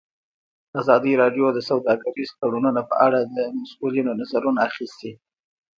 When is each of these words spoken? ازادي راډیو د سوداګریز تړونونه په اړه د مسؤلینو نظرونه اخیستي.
ازادي 0.79 1.13
راډیو 1.21 1.45
د 1.53 1.59
سوداګریز 1.69 2.29
تړونونه 2.39 2.81
په 2.89 2.95
اړه 3.05 3.19
د 3.35 3.37
مسؤلینو 3.59 4.11
نظرونه 4.21 4.59
اخیستي. 4.69 5.11